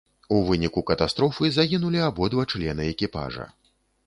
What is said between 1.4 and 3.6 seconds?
загінулі абодва члены экіпажа.